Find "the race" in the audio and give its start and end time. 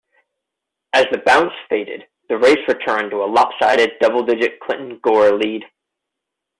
2.27-2.67